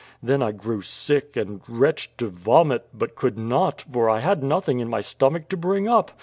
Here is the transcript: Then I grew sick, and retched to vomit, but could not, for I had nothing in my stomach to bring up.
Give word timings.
Then 0.23 0.41
I 0.41 0.51
grew 0.51 0.81
sick, 0.81 1.37
and 1.37 1.61
retched 1.67 2.17
to 2.17 2.29
vomit, 2.29 2.87
but 2.91 3.13
could 3.15 3.37
not, 3.37 3.81
for 3.93 4.09
I 4.09 4.19
had 4.19 4.41
nothing 4.41 4.79
in 4.79 4.89
my 4.89 5.01
stomach 5.01 5.47
to 5.49 5.57
bring 5.57 5.87
up. 5.87 6.11